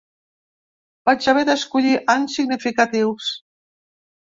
[1.09, 3.31] Vaig haver d’escollir anys significatius.